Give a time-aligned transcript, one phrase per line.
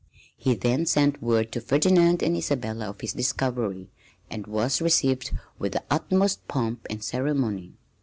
[0.35, 3.91] He then sent word to Ferdinand and Isabella of his discovery,
[4.31, 7.73] and was received with the utmost pomp and ceremony.